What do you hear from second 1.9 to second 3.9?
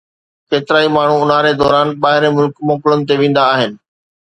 ٻاهرين ملڪ موڪلن تي ويندا آهن.